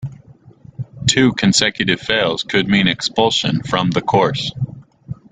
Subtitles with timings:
[1.05, 4.51] Two consecutive fails could mean expulsion from the course.